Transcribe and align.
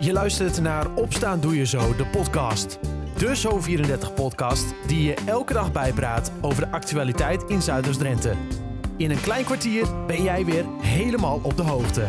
Je 0.00 0.12
luistert 0.12 0.60
naar 0.60 0.94
Opstaan 0.94 1.40
Doe 1.40 1.56
Je 1.56 1.66
Zo, 1.66 1.96
de 1.96 2.06
podcast. 2.06 2.78
De 3.16 3.36
Zo34-podcast 3.36 4.74
die 4.86 5.02
je 5.02 5.14
elke 5.26 5.52
dag 5.52 5.72
bijpraat 5.72 6.32
over 6.40 6.64
de 6.64 6.70
actualiteit 6.70 7.42
in 7.42 7.62
Zuiders-Drenthe. 7.62 8.34
In 8.96 9.10
een 9.10 9.20
klein 9.20 9.44
kwartier 9.44 10.06
ben 10.06 10.22
jij 10.22 10.44
weer 10.44 10.64
helemaal 10.80 11.40
op 11.42 11.56
de 11.56 11.62
hoogte. 11.62 12.00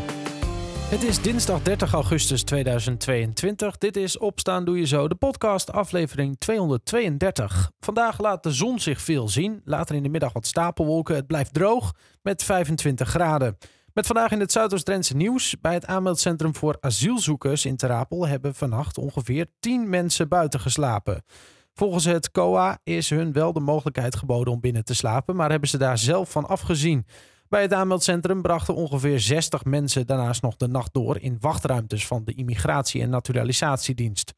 Het 0.89 1.03
is 1.03 1.21
dinsdag 1.21 1.61
30 1.61 1.93
augustus 1.93 2.43
2022. 2.43 3.77
Dit 3.77 3.97
is 3.97 4.17
Opstaan 4.17 4.65
Doe 4.65 4.79
Je 4.79 4.87
Zo, 4.87 5.07
de 5.07 5.15
podcast, 5.15 5.71
aflevering 5.71 6.35
232. 6.39 7.71
Vandaag 7.79 8.19
laat 8.19 8.43
de 8.43 8.51
zon 8.51 8.79
zich 8.79 9.01
veel 9.01 9.29
zien. 9.29 9.61
Later 9.65 9.95
in 9.95 10.03
de 10.03 10.09
middag 10.09 10.33
wat 10.33 10.47
stapelwolken. 10.47 11.15
Het 11.15 11.27
blijft 11.27 11.53
droog 11.53 11.93
met 12.21 12.43
25 12.43 13.09
graden. 13.09 13.57
Met 13.93 14.05
vandaag 14.05 14.31
in 14.31 14.39
het 14.39 14.51
Zuidoost-Drentse 14.51 15.15
nieuws. 15.15 15.55
Bij 15.61 15.73
het 15.73 15.85
aanmeldcentrum 15.85 16.55
voor 16.55 16.77
asielzoekers 16.79 17.65
in 17.65 17.75
Terapel 17.75 18.27
hebben 18.27 18.55
vannacht 18.55 18.97
ongeveer 18.97 19.45
10 19.59 19.89
mensen 19.89 20.27
buiten 20.27 20.59
geslapen. 20.59 21.23
Volgens 21.73 22.05
het 22.05 22.31
COA 22.31 22.79
is 22.83 23.09
hun 23.09 23.31
wel 23.31 23.53
de 23.53 23.59
mogelijkheid 23.59 24.15
geboden 24.15 24.53
om 24.53 24.59
binnen 24.59 24.85
te 24.85 24.93
slapen, 24.93 25.35
maar 25.35 25.49
hebben 25.49 25.69
ze 25.69 25.77
daar 25.77 25.97
zelf 25.97 26.31
van 26.31 26.47
afgezien. 26.47 27.05
Bij 27.47 27.61
het 27.61 27.73
aanmeldcentrum 27.73 28.41
brachten 28.41 28.75
ongeveer 28.75 29.19
60 29.19 29.63
mensen 29.63 30.07
daarnaast 30.07 30.41
nog 30.41 30.55
de 30.55 30.67
nacht 30.67 30.93
door 30.93 31.19
in 31.19 31.37
wachtruimtes 31.39 32.07
van 32.07 32.23
de 32.25 32.33
Immigratie- 32.33 33.01
en 33.01 33.09
Naturalisatiedienst. 33.09 34.33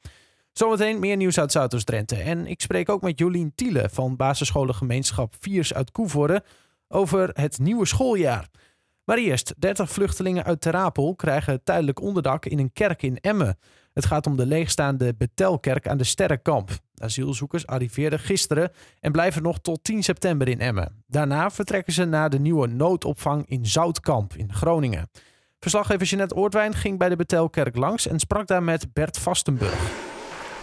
Zometeen 0.52 1.00
meer 1.00 1.18
nieuws 1.18 1.40
uit 1.40 1.52
Zuidoost-Drenthe. 1.52 2.16
En 2.16 2.48
ik 2.48 2.62
spreek 2.62 2.90
ook 2.90 3.02
met 3.02 3.20
Jolien 3.20 3.52
Tiele 3.56 3.90
van 3.92 4.16
basisscholengemeenschap 4.16 5.36
Viers 5.40 5.74
uit 5.74 5.92
Koevoorde 5.92 6.44
over 6.88 7.30
het 7.34 7.60
nieuwe 7.60 7.86
schooljaar. 7.86 8.50
Maar 9.04 9.18
eerst, 9.18 9.54
30 9.58 9.90
vluchtelingen 9.90 10.44
uit 10.44 10.62
Terapel 10.62 11.16
krijgen 11.16 11.64
tijdelijk 11.64 12.02
onderdak 12.02 12.46
in 12.46 12.60
een 12.60 12.74
kerk 12.74 13.02
in 13.02 13.18
Emmen. 13.18 13.58
Het 13.94 14.06
gaat 14.06 14.28
om 14.28 14.38
de 14.38 14.46
leegstaande 14.46 15.16
Betelkerk 15.18 15.88
aan 15.88 15.98
de 15.98 16.04
Sterrenkamp. 16.04 16.70
De 16.94 17.04
asielzoekers 17.04 17.68
arriveerden 17.68 18.20
gisteren 18.20 18.72
en 19.00 19.12
blijven 19.12 19.44
nog 19.44 19.60
tot 19.60 19.84
10 19.84 20.04
september 20.04 20.48
in 20.48 20.60
Emmen. 20.60 21.04
Daarna 21.08 21.50
vertrekken 21.50 21.94
ze 21.94 22.06
naar 22.06 22.30
de 22.30 22.40
nieuwe 22.40 22.68
noodopvang 22.68 23.50
in 23.50 23.66
Zoutkamp 23.66 24.34
in 24.36 24.54
Groningen. 24.54 25.10
Verslaggever 25.60 26.08
Jeanette 26.08 26.36
Oortwijn 26.36 26.74
ging 26.74 26.98
bij 26.98 27.10
de 27.10 27.16
Betelkerk 27.16 27.76
langs 27.76 28.08
en 28.08 28.20
sprak 28.20 28.48
daar 28.48 28.64
met 28.64 28.94
Bert 28.94 29.18
Vastenburg. 29.18 29.92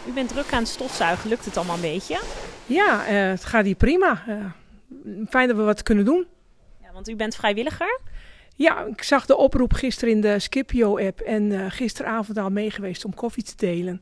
U 0.09 0.13
bent 0.13 0.29
druk 0.29 0.53
aan 0.53 0.59
het 0.59 0.69
stofzuigen. 0.69 1.29
Lukt 1.29 1.45
het 1.45 1.57
allemaal 1.57 1.75
een 1.75 1.81
beetje? 1.81 2.21
Ja, 2.67 3.09
uh, 3.09 3.31
het 3.31 3.45
gaat 3.45 3.65
hier 3.65 3.75
prima. 3.75 4.25
Uh, 4.29 4.45
fijn 5.29 5.49
dat 5.49 5.57
we 5.57 5.63
wat 5.63 5.83
kunnen 5.83 6.05
doen. 6.05 6.27
Ja, 6.83 6.93
want 6.93 7.09
u 7.09 7.17
bent 7.17 7.35
vrijwilliger? 7.35 8.01
Ja, 8.59 8.85
ik 8.85 9.03
zag 9.03 9.27
de 9.27 9.37
oproep 9.37 9.73
gisteren 9.73 10.15
in 10.15 10.21
de 10.21 10.39
Scipio-app 10.39 11.21
en 11.21 11.51
uh, 11.51 11.65
gisteravond 11.69 12.39
al 12.39 12.51
meegeweest 12.51 13.05
om 13.05 13.15
koffie 13.15 13.43
te 13.43 13.57
delen. 13.57 14.01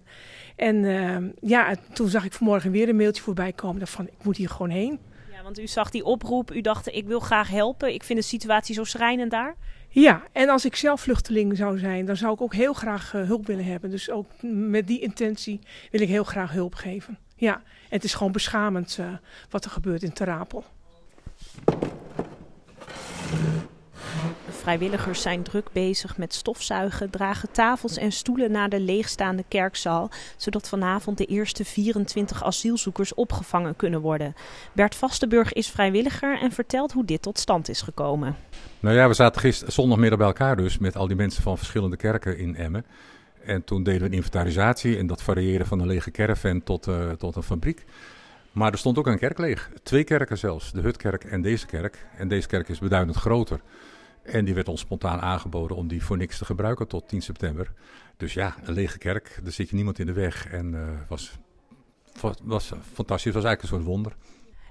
En 0.56 0.76
uh, 0.76 1.16
ja, 1.40 1.74
toen 1.92 2.08
zag 2.08 2.24
ik 2.24 2.32
vanmorgen 2.32 2.70
weer 2.70 2.88
een 2.88 2.96
mailtje 2.96 3.22
voorbij 3.22 3.52
komen 3.52 3.86
van 3.86 4.06
ik 4.06 4.24
moet 4.24 4.36
hier 4.36 4.48
gewoon 4.48 4.70
heen. 4.70 4.98
Ja, 5.32 5.42
want 5.42 5.58
u 5.58 5.66
zag 5.66 5.90
die 5.90 6.04
oproep, 6.04 6.52
u 6.54 6.60
dacht 6.60 6.94
ik 6.94 7.06
wil 7.06 7.20
graag 7.20 7.48
helpen, 7.48 7.94
ik 7.94 8.04
vind 8.04 8.18
de 8.18 8.24
situatie 8.24 8.74
zo 8.74 8.84
schrijnend 8.84 9.30
daar. 9.30 9.56
Ja, 9.88 10.22
en 10.32 10.48
als 10.48 10.64
ik 10.64 10.76
zelf 10.76 11.00
vluchteling 11.00 11.56
zou 11.56 11.78
zijn, 11.78 12.06
dan 12.06 12.16
zou 12.16 12.34
ik 12.34 12.40
ook 12.40 12.54
heel 12.54 12.72
graag 12.72 13.14
uh, 13.14 13.26
hulp 13.26 13.46
willen 13.46 13.64
hebben. 13.64 13.90
Dus 13.90 14.10
ook 14.10 14.26
met 14.42 14.86
die 14.86 15.00
intentie 15.00 15.60
wil 15.90 16.00
ik 16.00 16.08
heel 16.08 16.24
graag 16.24 16.52
hulp 16.52 16.74
geven. 16.74 17.18
Ja, 17.34 17.54
en 17.54 17.62
het 17.88 18.04
is 18.04 18.14
gewoon 18.14 18.32
beschamend 18.32 18.98
wat 19.50 19.64
er 19.64 19.70
gebeurt 19.70 20.02
in 20.02 20.12
Terapel. 20.12 20.64
Vrijwilligers 24.66 25.22
zijn 25.22 25.42
druk 25.42 25.68
bezig 25.72 26.16
met 26.16 26.34
stofzuigen, 26.34 27.10
dragen 27.10 27.50
tafels 27.52 27.96
en 27.96 28.12
stoelen 28.12 28.50
naar 28.50 28.68
de 28.68 28.80
leegstaande 28.80 29.44
kerkzaal, 29.48 30.10
zodat 30.36 30.68
vanavond 30.68 31.18
de 31.18 31.24
eerste 31.24 31.64
24 31.64 32.44
asielzoekers 32.44 33.14
opgevangen 33.14 33.76
kunnen 33.76 34.00
worden. 34.00 34.34
Bert 34.72 34.94
Vastenburg 34.94 35.52
is 35.52 35.68
vrijwilliger 35.68 36.38
en 36.40 36.52
vertelt 36.52 36.92
hoe 36.92 37.04
dit 37.04 37.22
tot 37.22 37.38
stand 37.38 37.68
is 37.68 37.82
gekomen. 37.82 38.36
Nou 38.80 38.96
ja, 38.96 39.08
we 39.08 39.14
zaten 39.14 39.40
gisteren 39.40 39.72
zondagmiddag 39.72 40.18
bij 40.18 40.26
elkaar 40.26 40.56
dus 40.56 40.78
met 40.78 40.96
al 40.96 41.06
die 41.06 41.16
mensen 41.16 41.42
van 41.42 41.58
verschillende 41.58 41.96
kerken 41.96 42.38
in 42.38 42.56
Emmen. 42.56 42.84
En 43.44 43.64
toen 43.64 43.82
deden 43.82 44.00
we 44.00 44.06
een 44.06 44.12
inventarisatie 44.12 44.98
en 44.98 45.06
dat 45.06 45.22
varieerde 45.22 45.64
van 45.64 45.80
een 45.80 45.86
lege 45.86 46.10
caravan 46.10 46.62
tot, 46.62 46.86
uh, 46.86 47.10
tot 47.10 47.36
een 47.36 47.42
fabriek. 47.42 47.84
Maar 48.52 48.72
er 48.72 48.78
stond 48.78 48.98
ook 48.98 49.06
een 49.06 49.18
kerk 49.18 49.38
leeg. 49.38 49.70
Twee 49.82 50.04
kerken 50.04 50.38
zelfs, 50.38 50.72
de 50.72 50.80
Hutkerk 50.80 51.24
en 51.24 51.42
deze 51.42 51.66
kerk. 51.66 52.06
En 52.16 52.28
deze 52.28 52.46
kerk 52.46 52.68
is 52.68 52.78
beduidend 52.78 53.16
groter. 53.16 53.60
En 54.26 54.44
die 54.44 54.54
werd 54.54 54.68
ons 54.68 54.80
spontaan 54.80 55.20
aangeboden 55.20 55.76
om 55.76 55.88
die 55.88 56.04
voor 56.04 56.16
niks 56.16 56.38
te 56.38 56.44
gebruiken 56.44 56.88
tot 56.88 57.08
10 57.08 57.22
september. 57.22 57.72
Dus 58.16 58.34
ja, 58.34 58.54
een 58.64 58.74
lege 58.74 58.98
kerk, 58.98 59.40
er 59.44 59.52
zit 59.52 59.68
je 59.68 59.74
niemand 59.74 59.98
in 59.98 60.06
de 60.06 60.12
weg. 60.12 60.46
En 60.46 60.72
uh, 60.72 60.88
was, 61.08 61.38
was 62.42 62.72
fantastisch, 62.92 63.32
was 63.32 63.44
eigenlijk 63.44 63.62
een 63.62 63.68
soort 63.68 63.82
wonder. 63.82 64.16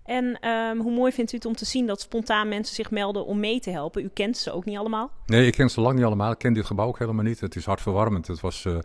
En 0.06 0.50
um, 0.50 0.80
hoe 0.80 0.92
mooi 0.92 1.12
vindt 1.12 1.32
u 1.32 1.36
het 1.36 1.46
om 1.46 1.56
te 1.56 1.66
zien 1.66 1.86
dat 1.86 2.02
spontaan 2.02 2.48
mensen 2.48 2.76
zich 2.76 2.92
melden 2.92 3.26
om 3.26 3.40
mee 3.40 3.60
te 3.60 3.70
helpen? 3.70 4.04
U 4.04 4.10
kent 4.14 4.38
ze 4.38 4.52
ook 4.52 4.66
niet 4.66 4.78
allemaal? 4.78 5.12
Nee, 5.26 5.48
ik 5.48 5.54
ken 5.54 5.70
ze 5.70 5.82
lang 5.82 5.96
niet 5.96 6.06
allemaal. 6.06 6.32
Ik 6.32 6.38
ken 6.38 6.54
dit 6.54 6.66
gebouw 6.66 6.88
ook 6.88 7.00
helemaal 7.00 7.24
niet. 7.24 7.40
Het 7.40 7.56
is 7.56 7.66
hartverwarmend. 7.66 8.28
Het 8.28 8.40
was 8.40 8.66
uh, 8.66 8.78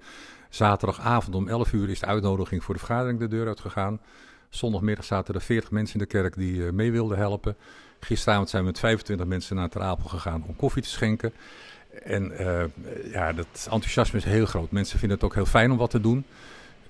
zaterdagavond 0.49 1.35
om 1.35 1.49
11 1.49 1.73
uur 1.73 1.91
is 1.91 2.01
de 2.01 2.07
uitnodiging 2.07 2.65
voor 2.65 2.75
de 2.75 2.81
vergadering 2.81 3.19
de 3.19 3.29
deur 3.29 3.47
uitgegaan. 3.47 4.01
Zondagmiddag 4.51 5.05
zaten 5.05 5.35
er 5.35 5.41
40 5.41 5.71
mensen 5.71 6.01
in 6.01 6.07
de 6.07 6.13
kerk 6.13 6.37
die 6.37 6.55
uh, 6.55 6.71
mee 6.71 6.93
wilden 6.93 7.19
helpen. 7.19 7.57
Gisteravond 8.01 8.51
zijn 8.51 8.63
we 8.63 8.69
met 8.69 8.79
25 8.79 9.27
mensen 9.27 9.57
naar 9.57 9.69
Ter 9.69 9.81
Apel 9.81 10.09
gegaan 10.09 10.45
om 10.47 10.57
koffie 10.57 10.83
te 10.83 10.89
schenken. 10.89 11.33
En 12.03 12.33
uh, 12.41 12.63
ja, 13.13 13.33
dat 13.33 13.69
enthousiasme 13.71 14.19
is 14.19 14.25
heel 14.25 14.47
groot. 14.47 14.71
Mensen 14.71 14.99
vinden 14.99 15.17
het 15.17 15.27
ook 15.27 15.35
heel 15.35 15.47
fijn 15.47 15.71
om 15.71 15.77
wat 15.77 15.91
te 15.91 16.01
doen. 16.01 16.25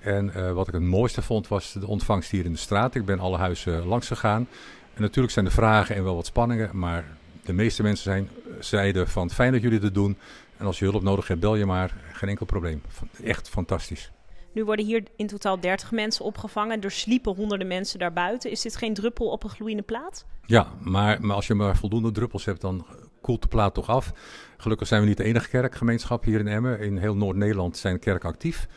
En 0.01 0.33
uh, 0.37 0.53
wat 0.53 0.69
ik 0.69 0.75
het 0.75 0.83
mooiste 0.83 1.23
vond 1.23 1.49
was 1.49 1.73
de 1.73 1.87
ontvangst 1.87 2.31
hier 2.31 2.45
in 2.45 2.53
de 2.53 2.59
straat. 2.59 2.95
Ik 2.95 3.05
ben 3.05 3.19
alle 3.19 3.37
huizen 3.37 3.87
langs 3.87 4.07
gegaan. 4.07 4.49
En 4.95 5.03
natuurlijk 5.03 5.35
zijn 5.35 5.47
er 5.47 5.53
vragen 5.53 5.97
en 5.97 6.05
wel 6.05 6.15
wat 6.15 6.27
spanningen. 6.27 6.71
Maar 6.73 7.05
de 7.45 7.53
meeste 7.53 7.83
mensen 7.83 8.05
zijn, 8.05 8.29
zeiden 8.59 9.09
van 9.09 9.31
fijn 9.31 9.53
dat 9.53 9.63
jullie 9.63 9.81
dit 9.81 9.95
doen. 9.95 10.17
En 10.57 10.67
als 10.67 10.79
je 10.79 10.85
hulp 10.85 11.03
nodig 11.03 11.29
hebt, 11.29 11.41
bel 11.41 11.57
je 11.57 11.67
maar. 11.67 11.95
Geen 12.13 12.29
enkel 12.29 12.47
probleem. 12.47 12.83
Echt 13.23 13.49
fantastisch. 13.49 14.11
Nu 14.53 14.65
worden 14.65 14.85
hier 14.85 15.03
in 15.17 15.27
totaal 15.27 15.61
30 15.61 15.91
mensen 15.91 16.25
opgevangen. 16.25 16.81
Er 16.81 16.91
sliepen 16.91 17.35
honderden 17.35 17.67
mensen 17.67 17.99
daarbuiten. 17.99 18.51
Is 18.51 18.61
dit 18.61 18.77
geen 18.77 18.95
druppel 18.95 19.27
op 19.27 19.45
een 19.45 19.51
gloeiende 19.51 19.83
plaat? 19.83 20.27
Ja, 20.47 20.67
maar, 20.81 21.21
maar 21.21 21.37
als 21.37 21.47
je 21.47 21.55
maar 21.55 21.77
voldoende 21.77 22.11
druppels 22.11 22.45
hebt, 22.45 22.61
dan 22.61 22.87
koelt 23.21 23.43
de 23.43 23.49
plaat 23.49 23.75
toch 23.75 23.89
af. 23.89 24.13
Gelukkig 24.57 24.87
zijn 24.87 25.01
we 25.01 25.09
niet 25.09 25.17
de 25.17 25.25
enige 25.25 25.49
kerkgemeenschap 25.49 26.25
hier 26.25 26.41
in 26.41 26.49
Emmen. 26.49 26.81
In 26.81 26.97
heel 26.99 27.17
Noord-Nederland 27.17 27.77
zijn 27.77 27.99
kerken 27.99 28.29
actief. 28.29 28.69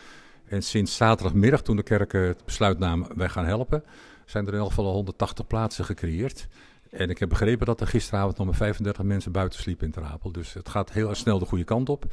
En 0.45 0.63
sinds 0.63 0.95
zaterdagmiddag, 0.95 1.61
toen 1.61 1.75
de 1.75 1.83
kerken 1.83 2.21
het 2.21 2.45
besluit 2.45 2.79
namen, 2.79 3.17
wij 3.17 3.29
gaan 3.29 3.45
helpen, 3.45 3.83
zijn 4.25 4.47
er 4.47 4.53
in 4.53 4.59
elk 4.59 4.67
geval 4.67 4.85
al 4.85 4.93
180 4.93 5.47
plaatsen 5.47 5.85
gecreëerd. 5.85 6.47
En 6.93 7.09
ik 7.09 7.19
heb 7.19 7.29
begrepen 7.29 7.65
dat 7.65 7.81
er 7.81 7.87
gisteravond 7.87 8.37
nog 8.37 8.45
maar 8.45 8.55
35 8.55 9.03
mensen 9.03 9.31
buiten 9.31 9.59
sliepen 9.59 9.85
in 9.85 9.91
Ter 9.91 10.03
Apel. 10.03 10.31
Dus 10.31 10.53
het 10.53 10.69
gaat 10.69 10.91
heel 10.91 11.15
snel 11.15 11.39
de 11.39 11.45
goede 11.45 11.63
kant 11.63 11.89
op. 11.89 12.05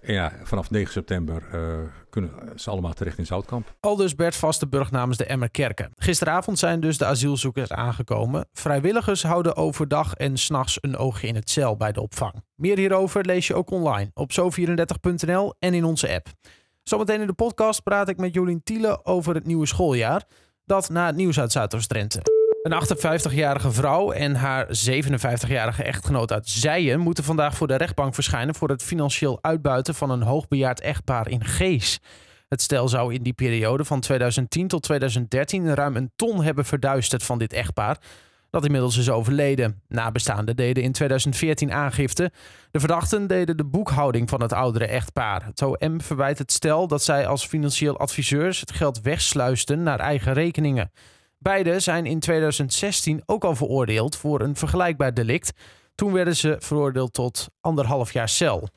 En 0.00 0.12
ja, 0.12 0.32
vanaf 0.42 0.70
9 0.70 0.92
september 0.92 1.42
uh, 1.54 1.78
kunnen 2.10 2.30
ze 2.56 2.70
allemaal 2.70 2.92
terecht 2.92 3.18
in 3.18 3.26
Zoutkamp. 3.26 3.74
Aldus 3.80 4.14
Bert 4.14 4.36
Vastenburg 4.36 4.90
namens 4.90 5.18
de 5.18 5.24
Emmerkerken. 5.24 5.92
Gisteravond 5.96 6.58
zijn 6.58 6.80
dus 6.80 6.98
de 6.98 7.04
asielzoekers 7.04 7.72
aangekomen. 7.72 8.48
Vrijwilligers 8.52 9.22
houden 9.22 9.56
overdag 9.56 10.14
en 10.14 10.36
s'nachts 10.36 10.78
een 10.80 10.96
oogje 10.96 11.26
in 11.26 11.34
het 11.34 11.50
cel 11.50 11.76
bij 11.76 11.92
de 11.92 12.00
opvang. 12.00 12.34
Meer 12.54 12.76
hierover 12.76 13.24
lees 13.24 13.46
je 13.46 13.54
ook 13.54 13.70
online 13.70 14.10
op 14.14 14.30
zo34.nl 14.32 15.54
en 15.58 15.74
in 15.74 15.84
onze 15.84 16.14
app. 16.14 16.28
Zometeen 16.82 17.20
in 17.20 17.26
de 17.26 17.32
podcast 17.32 17.82
praat 17.82 18.08
ik 18.08 18.16
met 18.16 18.34
Jolien 18.34 18.62
Tiele 18.62 19.04
over 19.04 19.34
het 19.34 19.46
nieuwe 19.46 19.66
schooljaar. 19.66 20.24
Dat 20.64 20.88
na 20.88 21.06
het 21.06 21.16
nieuws 21.16 21.40
uit 21.40 21.52
Zuidoost-Drenthe. 21.52 22.39
Een 22.62 22.72
58-jarige 22.72 23.72
vrouw 23.72 24.12
en 24.12 24.34
haar 24.34 24.66
57-jarige 24.66 25.82
echtgenoot 25.82 26.32
uit 26.32 26.48
Zijen 26.48 27.00
moeten 27.00 27.24
vandaag 27.24 27.56
voor 27.56 27.66
de 27.66 27.76
rechtbank 27.76 28.14
verschijnen 28.14 28.54
voor 28.54 28.68
het 28.68 28.82
financieel 28.82 29.38
uitbuiten 29.42 29.94
van 29.94 30.10
een 30.10 30.22
hoogbejaard 30.22 30.80
echtpaar 30.80 31.28
in 31.28 31.44
Gees. 31.44 32.00
Het 32.48 32.62
stel 32.62 32.88
zou 32.88 33.14
in 33.14 33.22
die 33.22 33.32
periode 33.32 33.84
van 33.84 34.00
2010 34.00 34.68
tot 34.68 34.82
2013 34.82 35.74
ruim 35.74 35.96
een 35.96 36.12
ton 36.16 36.42
hebben 36.42 36.64
verduisterd 36.64 37.22
van 37.22 37.38
dit 37.38 37.52
echtpaar, 37.52 37.98
dat 38.50 38.64
inmiddels 38.64 38.96
is 38.96 39.10
overleden. 39.10 39.82
Nabestaanden 39.88 40.56
deden 40.56 40.82
in 40.82 40.92
2014 40.92 41.72
aangifte. 41.72 42.32
De 42.70 42.78
verdachten 42.78 43.26
deden 43.26 43.56
de 43.56 43.64
boekhouding 43.64 44.28
van 44.28 44.42
het 44.42 44.52
oudere 44.52 44.86
echtpaar. 44.86 45.44
Het 45.44 45.62
OM 45.62 46.00
verwijt 46.00 46.38
het 46.38 46.52
stel 46.52 46.86
dat 46.86 47.02
zij 47.02 47.26
als 47.26 47.46
financieel 47.46 47.98
adviseurs 47.98 48.60
het 48.60 48.72
geld 48.72 49.00
wegsluisten 49.00 49.82
naar 49.82 50.00
eigen 50.00 50.32
rekeningen. 50.32 50.90
Beide 51.42 51.80
zijn 51.80 52.06
in 52.06 52.20
2016 52.20 53.22
ook 53.26 53.44
al 53.44 53.54
veroordeeld 53.54 54.16
voor 54.16 54.40
een 54.40 54.56
vergelijkbaar 54.56 55.14
delict. 55.14 55.52
Toen 55.94 56.12
werden 56.12 56.36
ze 56.36 56.56
veroordeeld 56.58 57.12
tot 57.12 57.48
anderhalf 57.60 58.12
jaar 58.12 58.28
cel. 58.28 58.68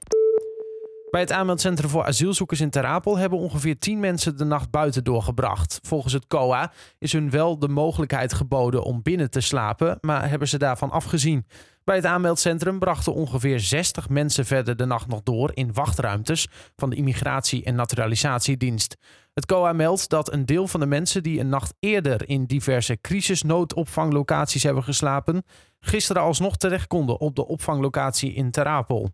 Bij 1.10 1.21
het 1.21 1.31
aanmeldcentrum 1.31 1.89
voor 1.89 2.04
asielzoekers 2.04 2.62
in 2.62 2.69
Ter 2.69 2.86
Apel 2.86 3.18
hebben 3.18 3.39
ongeveer 3.39 3.80
10 3.80 4.00
mensen 4.00 4.38
de 4.38 4.44
nacht 4.44 4.71
buiten 4.71 5.04
doorgebracht. 5.04 5.80
Volgens 5.81 6.13
het 6.13 6.27
COA 6.27 6.71
is 7.00 7.12
hun 7.12 7.30
wel 7.30 7.60
de 7.60 7.68
mogelijkheid 7.68 8.33
geboden 8.33 8.83
om 8.83 9.01
binnen 9.01 9.30
te 9.30 9.42
slapen, 9.42 9.98
maar 10.01 10.30
hebben 10.30 10.48
ze 10.48 10.57
daarvan 10.57 10.92
afgezien. 10.92 11.45
Bij 11.83 11.95
het 11.95 12.06
aanmeldcentrum 12.06 12.80
brachten 12.80 13.13
ongeveer 13.13 13.59
60 13.59 14.09
mensen 14.09 14.45
verder 14.45 14.75
de 14.75 14.85
nacht 14.85 15.07
nog 15.07 15.24
door 15.24 15.51
in 15.53 15.74
wachtruimtes 15.74 16.47
van 16.75 16.89
de 16.89 16.95
Immigratie- 16.95 17.63
en 17.63 17.75
Naturalisatiedienst. 17.75 18.97
Het 19.33 19.45
COA 19.45 19.74
meldt 19.74 20.09
dat 20.09 20.31
een 20.31 20.45
deel 20.45 20.68
van 20.68 20.80
de 20.80 20.85
mensen 20.85 21.24
die 21.24 21.39
een 21.39 21.50
nacht 21.50 21.74
eerder 21.80 22.30
in 22.30 22.45
diverse 22.45 22.97
crisisnoodopvanglocaties 23.01 24.63
hebben 24.63 24.83
geslapen, 24.83 25.44
gisteren 25.80 26.21
alsnog 26.21 26.57
terecht 26.57 26.88
konden 26.88 27.19
op 27.19 27.35
de 27.35 27.47
opvanglocatie 27.47 28.33
in 28.33 28.51
Terapel. 28.51 29.09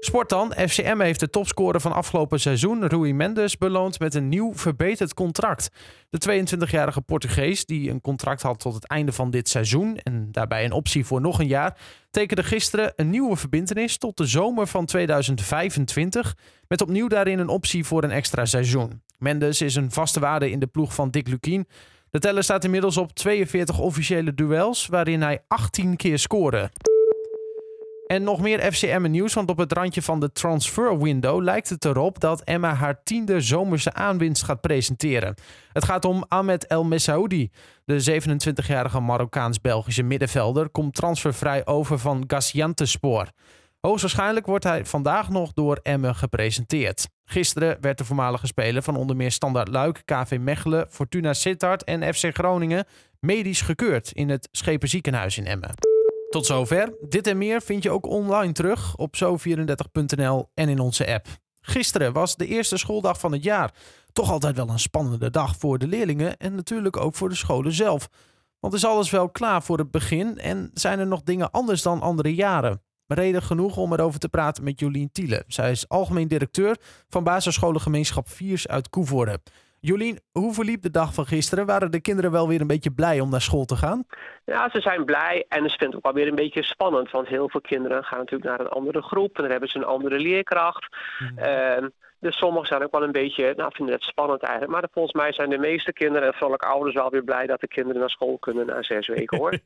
Sport 0.00 0.28
dan. 0.28 0.52
FCM 0.52 1.00
heeft 1.00 1.20
de 1.20 1.30
topscorer 1.30 1.80
van 1.80 1.92
afgelopen 1.92 2.40
seizoen, 2.40 2.86
Rui 2.86 3.14
Mendes, 3.14 3.58
beloond 3.58 3.98
met 3.98 4.14
een 4.14 4.28
nieuw 4.28 4.54
verbeterd 4.54 5.14
contract. 5.14 5.68
De 6.10 6.44
22-jarige 6.44 7.00
Portugees, 7.00 7.64
die 7.64 7.90
een 7.90 8.00
contract 8.00 8.42
had 8.42 8.58
tot 8.58 8.74
het 8.74 8.86
einde 8.86 9.12
van 9.12 9.30
dit 9.30 9.48
seizoen 9.48 9.96
en 9.96 10.28
daarbij 10.32 10.64
een 10.64 10.72
optie 10.72 11.06
voor 11.06 11.20
nog 11.20 11.38
een 11.38 11.46
jaar, 11.46 11.78
tekende 12.10 12.42
gisteren 12.42 12.92
een 12.96 13.10
nieuwe 13.10 13.36
verbintenis 13.36 13.98
tot 13.98 14.16
de 14.16 14.26
zomer 14.26 14.66
van 14.66 14.84
2025, 14.84 16.36
met 16.68 16.82
opnieuw 16.82 17.08
daarin 17.08 17.38
een 17.38 17.48
optie 17.48 17.84
voor 17.84 18.04
een 18.04 18.10
extra 18.10 18.44
seizoen. 18.44 19.02
Mendes 19.18 19.60
is 19.60 19.74
een 19.74 19.90
vaste 19.90 20.20
waarde 20.20 20.50
in 20.50 20.58
de 20.58 20.66
ploeg 20.66 20.94
van 20.94 21.10
Dick 21.10 21.28
Lukien. 21.28 21.66
De 22.10 22.18
teller 22.18 22.42
staat 22.42 22.64
inmiddels 22.64 22.96
op 22.96 23.12
42 23.12 23.78
officiële 23.78 24.34
duels, 24.34 24.86
waarin 24.86 25.22
hij 25.22 25.42
18 25.48 25.96
keer 25.96 26.18
scoorde. 26.18 26.70
En 28.06 28.22
nog 28.22 28.40
meer 28.40 28.72
FCM 28.72 29.06
nieuws, 29.10 29.34
want 29.34 29.50
op 29.50 29.58
het 29.58 29.72
randje 29.72 30.02
van 30.02 30.20
de 30.20 30.32
transfer 30.32 30.98
window 30.98 31.42
lijkt 31.42 31.68
het 31.68 31.84
erop 31.84 32.20
dat 32.20 32.42
Emma 32.42 32.74
haar 32.74 33.02
tiende 33.02 33.40
zomerse 33.40 33.92
aanwinst 33.92 34.42
gaat 34.42 34.60
presenteren. 34.60 35.34
Het 35.72 35.84
gaat 35.84 36.04
om 36.04 36.24
Ahmed 36.28 36.66
El 36.66 36.84
Messaoudi. 36.84 37.50
De 37.84 38.20
27-jarige 38.20 39.00
Marokkaans-Belgische 39.00 40.02
middenvelder 40.02 40.68
komt 40.68 40.94
transfervrij 40.94 41.66
over 41.66 41.98
van 41.98 42.24
Gaziantepspor. 42.26 43.30
Hoogstwaarschijnlijk 43.80 44.46
wordt 44.46 44.64
hij 44.64 44.84
vandaag 44.84 45.28
nog 45.28 45.52
door 45.52 45.80
Emmen 45.82 46.14
gepresenteerd. 46.14 47.08
Gisteren 47.24 47.76
werd 47.80 47.98
de 47.98 48.04
voormalige 48.04 48.46
speler 48.46 48.82
van 48.82 48.96
onder 48.96 49.16
meer 49.16 49.30
Standaard 49.30 49.68
Luik, 49.68 50.02
KV 50.04 50.36
Mechelen, 50.40 50.86
Fortuna 50.90 51.32
Sittard 51.32 51.84
en 51.84 52.14
FC 52.14 52.34
Groningen 52.36 52.84
medisch 53.20 53.60
gekeurd 53.60 54.12
in 54.12 54.28
het 54.28 54.48
Schepenziekenhuis 54.50 55.38
in 55.38 55.46
Emmen. 55.46 55.85
Tot 56.30 56.46
zover. 56.46 56.96
Dit 57.08 57.26
en 57.26 57.38
meer 57.38 57.62
vind 57.62 57.82
je 57.82 57.90
ook 57.90 58.06
online 58.06 58.52
terug 58.52 58.96
op 58.96 59.16
zo34.nl 59.16 60.50
en 60.54 60.68
in 60.68 60.78
onze 60.78 61.12
app. 61.12 61.26
Gisteren 61.60 62.12
was 62.12 62.36
de 62.36 62.46
eerste 62.46 62.76
schooldag 62.76 63.18
van 63.20 63.32
het 63.32 63.42
jaar. 63.42 63.74
Toch 64.12 64.30
altijd 64.30 64.56
wel 64.56 64.68
een 64.68 64.78
spannende 64.78 65.30
dag 65.30 65.56
voor 65.56 65.78
de 65.78 65.86
leerlingen 65.86 66.36
en 66.36 66.54
natuurlijk 66.54 66.96
ook 66.96 67.14
voor 67.14 67.28
de 67.28 67.34
scholen 67.34 67.72
zelf. 67.72 68.08
Want 68.60 68.74
is 68.74 68.84
alles 68.84 69.10
wel 69.10 69.28
klaar 69.28 69.62
voor 69.62 69.78
het 69.78 69.90
begin 69.90 70.38
en 70.38 70.70
zijn 70.74 70.98
er 70.98 71.06
nog 71.06 71.22
dingen 71.22 71.50
anders 71.50 71.82
dan 71.82 72.00
andere 72.00 72.34
jaren? 72.34 72.82
Reden 73.06 73.42
genoeg 73.42 73.76
om 73.76 73.92
erover 73.92 74.20
te 74.20 74.28
praten 74.28 74.64
met 74.64 74.80
Jolien 74.80 75.12
Tiele. 75.12 75.44
Zij 75.46 75.70
is 75.70 75.88
algemeen 75.88 76.28
directeur 76.28 76.76
van 77.08 77.24
basisscholengemeenschap 77.24 78.28
Viers 78.28 78.68
uit 78.68 78.88
Koevoorde. 78.88 79.40
Jolien, 79.86 80.20
hoe 80.32 80.54
verliep 80.54 80.82
de 80.82 80.90
dag 80.90 81.14
van 81.14 81.26
gisteren? 81.26 81.66
Waren 81.66 81.90
de 81.90 82.00
kinderen 82.00 82.30
wel 82.30 82.48
weer 82.48 82.60
een 82.60 82.66
beetje 82.66 82.90
blij 82.90 83.20
om 83.20 83.30
naar 83.30 83.40
school 83.40 83.64
te 83.64 83.76
gaan? 83.76 84.04
Ja, 84.44 84.70
ze 84.70 84.80
zijn 84.80 85.04
blij 85.04 85.44
en 85.48 85.70
ze 85.70 85.76
vinden 85.78 85.86
het 85.86 85.96
ook 85.96 86.02
wel 86.02 86.12
weer 86.12 86.28
een 86.28 86.34
beetje 86.34 86.62
spannend. 86.62 87.10
Want 87.10 87.28
heel 87.28 87.48
veel 87.48 87.60
kinderen 87.60 88.04
gaan 88.04 88.18
natuurlijk 88.18 88.50
naar 88.50 88.60
een 88.60 88.68
andere 88.68 89.02
groep 89.02 89.36
en 89.36 89.42
dan 89.42 89.50
hebben 89.50 89.68
ze 89.68 89.78
een 89.78 89.84
andere 89.84 90.18
leerkracht. 90.18 90.96
Mm. 91.18 91.38
Dus 92.20 92.36
sommigen 92.36 92.66
zijn 92.66 92.82
ook 92.82 92.92
wel 92.92 93.02
een 93.02 93.12
beetje, 93.12 93.52
nou 93.56 93.70
vinden 93.74 93.94
het 93.94 94.04
spannend 94.04 94.42
eigenlijk. 94.42 94.72
Maar 94.72 94.88
volgens 94.92 95.14
mij 95.14 95.32
zijn 95.32 95.50
de 95.50 95.58
meeste 95.58 95.92
kinderen 95.92 96.28
en 96.28 96.34
vooral 96.34 96.52
ook 96.52 96.62
ouders 96.62 96.94
wel 96.94 97.10
weer 97.10 97.24
blij 97.24 97.46
dat 97.46 97.60
de 97.60 97.68
kinderen 97.68 98.00
naar 98.00 98.10
school 98.10 98.38
kunnen 98.38 98.66
na 98.66 98.82
zes 98.82 99.06
weken 99.06 99.38
hoor. 99.38 99.50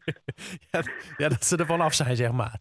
ja, 0.70 0.82
ja, 1.16 1.28
dat 1.28 1.44
ze 1.44 1.56
er 1.56 1.66
vanaf 1.66 1.94
zijn 1.94 2.16
zeg 2.16 2.32
maar. 2.32 2.58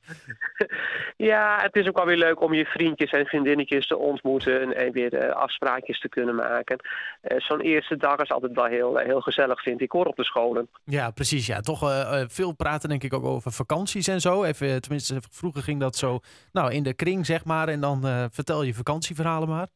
ja, 1.32 1.58
het 1.62 1.76
is 1.76 1.88
ook 1.88 1.98
wel 1.98 2.06
weer 2.06 2.18
leuk 2.18 2.42
om 2.42 2.54
je 2.54 2.66
vriendjes 2.66 3.12
en 3.12 3.26
vriendinnetjes 3.26 3.88
te 3.88 3.98
ontmoeten 3.98 4.76
en 4.76 4.92
weer 4.92 5.14
uh, 5.14 5.32
afspraakjes 5.32 6.00
te 6.00 6.10
kunnen 6.10 6.36
maken. 6.36 6.80
Uh, 7.22 7.40
Zo'n 7.40 7.62
eerste 7.62 7.98
dag 7.98 8.18
is 8.18 8.32
altijd 8.32 8.54
wel 8.54 8.66
heel, 8.66 8.98
heel 8.98 9.22
gezellig 9.22 9.62
vind 9.62 9.82
ik 9.82 9.92
hoor 9.92 10.06
op 10.06 10.16
de 10.16 10.24
scholen. 10.24 10.70
Ja, 10.84 11.12
precies. 11.12 11.46
Ja, 11.46 11.60
toch 11.60 11.84
uh, 11.84 12.22
veel 12.28 12.52
praten 12.52 12.90
denk 12.90 13.04
ik 13.04 13.14
ook 13.14 13.26
over 13.26 13.52
vakanties 13.52 14.08
en 14.08 14.22
zo. 14.22 14.44
Even, 14.44 14.82
tenminste, 14.82 15.22
vroeger 15.32 15.62
ging 15.62 15.80
dat 15.80 15.96
zo 15.96 16.20
nou, 16.52 16.72
in 16.72 16.84
de 16.84 16.94
kring 16.94 17.26
zeg 17.26 17.46
maar 17.46 17.68
en 17.68 17.82
dan 17.82 18.30
vertel 18.32 18.64
je 18.64 18.74
vakantieverhalen 18.74 19.50
maar. 19.50 19.68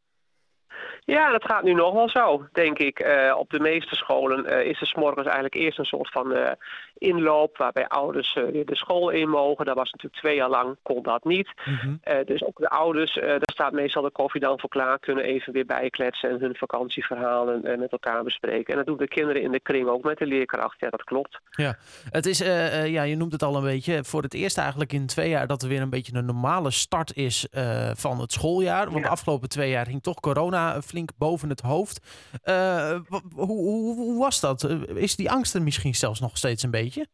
Ja, 1.05 1.31
dat 1.31 1.45
gaat 1.45 1.63
nu 1.63 1.73
nog 1.73 1.93
wel 1.93 2.09
zo, 2.09 2.45
denk 2.51 2.79
ik. 2.79 3.05
Uh, 3.05 3.35
op 3.37 3.49
de 3.49 3.59
meeste 3.59 3.95
scholen 3.95 4.45
uh, 4.45 4.65
is 4.65 4.81
er 4.81 4.87
s 4.87 4.93
morgens 4.93 5.25
eigenlijk 5.25 5.55
eerst 5.55 5.79
een 5.79 5.85
soort 5.85 6.11
van 6.11 6.31
uh, 6.31 6.51
inloop 6.97 7.57
waarbij 7.57 7.87
ouders 7.87 8.33
weer 8.33 8.65
de 8.65 8.75
school 8.75 9.09
in 9.09 9.29
mogen. 9.29 9.65
Dat 9.65 9.75
was 9.75 9.91
natuurlijk 9.91 10.21
twee 10.21 10.35
jaar 10.35 10.49
lang, 10.49 10.77
kon 10.81 11.03
dat 11.03 11.23
niet. 11.23 11.53
Mm 11.65 11.75
-hmm. 11.75 11.99
dus 12.25 12.43
ook 12.43 12.57
de 12.57 12.69
ouders, 12.69 13.13
daar 13.13 13.39
staat 13.53 13.71
meestal 13.71 14.01
de 14.01 14.11
koffie 14.11 14.41
dan 14.41 14.59
voor 14.59 14.69
klaar, 14.69 14.99
kunnen 14.99 15.23
even 15.23 15.53
weer 15.53 15.65
bijkletsen 15.65 16.29
en 16.29 16.39
hun 16.39 16.55
vakantieverhalen 16.55 17.79
met 17.79 17.91
elkaar 17.91 18.23
bespreken. 18.23 18.71
En 18.71 18.75
dat 18.75 18.85
doen 18.85 18.97
de 18.97 19.07
kinderen 19.07 19.41
in 19.41 19.51
de 19.51 19.59
kring 19.59 19.87
ook 19.87 20.03
met 20.03 20.17
de 20.17 20.25
leerkracht. 20.25 20.79
Ja, 20.79 20.89
dat 20.89 21.03
klopt. 21.03 21.39
Ja, 21.49 21.75
het 22.09 22.25
is, 22.25 22.37
ja 22.85 23.03
je 23.03 23.15
noemt 23.15 23.31
het 23.31 23.43
al 23.43 23.55
een 23.55 23.63
beetje, 23.63 24.03
voor 24.03 24.21
het 24.21 24.33
eerst 24.33 24.57
eigenlijk 24.57 24.93
in 24.93 25.07
twee 25.07 25.29
jaar 25.29 25.47
dat 25.47 25.61
er 25.61 25.69
weer 25.69 25.81
een 25.81 25.89
beetje 25.89 26.15
een 26.15 26.25
normale 26.25 26.71
start 26.71 27.15
is 27.15 27.47
van 27.93 28.19
het 28.19 28.31
schooljaar. 28.31 28.85
Want 28.85 28.97
ja. 28.97 29.03
de 29.03 29.09
afgelopen 29.09 29.49
twee 29.49 29.69
jaar 29.69 29.85
ging 29.85 30.03
toch 30.03 30.19
corona 30.19 30.81
flink 30.93 31.09
boven 31.17 31.49
het 31.49 31.61
hoofd. 31.61 31.99
Uh, 32.43 32.99
hoe, 33.07 33.45
hoe, 33.45 33.95
hoe, 33.95 34.19
was 34.19 34.39
dat? 34.39 34.63
Is 34.95 35.15
die 35.15 35.31
angst 35.31 35.55
er 35.55 35.61
misschien 35.61 35.95
zelfs 35.95 36.19
nog 36.19 36.37
steeds 36.37 36.63
een 36.63 36.71
beetje? 36.71 37.07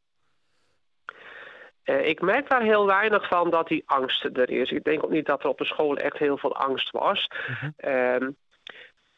Uh, 1.84 2.08
ik 2.08 2.22
merk 2.22 2.50
daar 2.50 2.62
heel 2.62 2.86
weinig 2.86 3.28
van 3.28 3.50
dat 3.50 3.68
die 3.68 3.84
angst 3.86 4.24
er 4.24 4.50
is. 4.50 4.72
Ik 4.72 4.84
denk 4.84 5.04
ook 5.04 5.12
niet 5.12 5.26
dat 5.26 5.44
er 5.44 5.50
op 5.50 5.58
de 5.58 5.66
school 5.66 5.98
echt 5.98 6.18
heel 6.18 6.38
veel 6.38 6.56
angst 6.56 6.92
was. 6.92 7.30
Uh 7.50 7.74
-huh. 7.78 8.28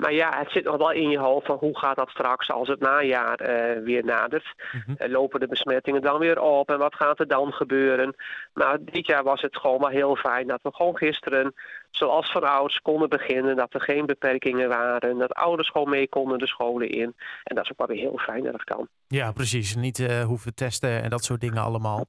Maar 0.01 0.13
ja, 0.13 0.37
het 0.37 0.51
zit 0.51 0.63
nog 0.63 0.77
wel 0.77 0.91
in 0.91 1.09
je 1.09 1.19
hoofd 1.19 1.45
van 1.45 1.57
hoe 1.59 1.77
gaat 1.77 1.95
dat 1.95 2.09
straks 2.09 2.49
als 2.49 2.67
het 2.67 2.79
najaar 2.79 3.41
uh, 3.41 3.83
weer 3.83 4.05
nadert. 4.05 4.53
Mm 4.71 4.83
-hmm. 4.85 4.95
uh, 4.99 5.11
lopen 5.11 5.39
de 5.39 5.47
besmettingen 5.47 6.01
dan 6.01 6.19
weer 6.19 6.41
op 6.41 6.69
en 6.69 6.77
wat 6.77 6.95
gaat 6.95 7.19
er 7.19 7.27
dan 7.27 7.51
gebeuren? 7.51 8.15
Maar 8.53 8.77
dit 8.81 9.05
jaar 9.05 9.23
was 9.23 9.41
het 9.41 9.57
gewoon 9.57 9.79
wel 9.79 9.89
heel 9.89 10.15
fijn 10.15 10.47
dat 10.47 10.59
we 10.61 10.73
gewoon 10.73 10.97
gisteren, 10.97 11.53
zoals 11.91 12.31
van 12.31 12.43
ouds, 12.43 12.79
konden 12.79 13.09
beginnen. 13.09 13.55
Dat 13.55 13.73
er 13.73 13.81
geen 13.81 14.05
beperkingen 14.05 14.69
waren. 14.69 15.17
Dat 15.17 15.33
ouders 15.33 15.69
gewoon 15.69 15.89
mee 15.89 16.09
konden 16.09 16.39
de 16.39 16.47
scholen 16.47 16.89
in. 16.89 17.13
En 17.43 17.55
dat 17.55 17.63
is 17.63 17.71
ook 17.71 17.77
wel 17.77 17.87
weer 17.87 18.09
heel 18.09 18.17
fijn 18.17 18.43
dat 18.43 18.51
dat 18.51 18.63
kan. 18.63 18.87
Ja, 19.07 19.31
precies. 19.31 19.75
Niet 19.75 19.99
uh, 19.99 20.23
hoeven 20.23 20.55
testen 20.55 21.03
en 21.03 21.09
dat 21.09 21.23
soort 21.23 21.41
dingen 21.41 21.63
allemaal. 21.63 22.05